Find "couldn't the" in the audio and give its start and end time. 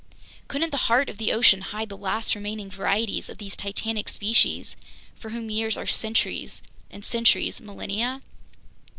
0.47-0.89